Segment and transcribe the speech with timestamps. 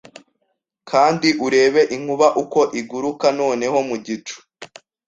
[0.89, 4.35] Kandi urebe inkuba uko igurukaNoneho mu gicu